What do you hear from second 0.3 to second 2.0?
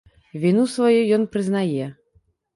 Віну сваю ён прызнае.